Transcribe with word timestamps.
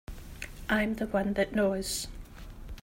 I'm 0.67 0.95
the 0.95 1.05
one 1.05 1.33
that 1.33 1.53
knows. 1.53 2.07